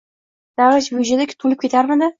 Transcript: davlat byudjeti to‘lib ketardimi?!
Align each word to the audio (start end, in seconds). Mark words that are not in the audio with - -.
davlat 0.61 0.89
byudjeti 0.97 1.39
to‘lib 1.45 1.65
ketardimi?! 1.67 2.09